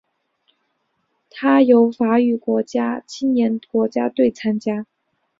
[1.29, 4.85] 它由法语国家青年国家队参赛。